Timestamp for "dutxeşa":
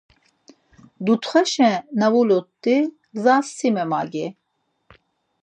1.05-1.71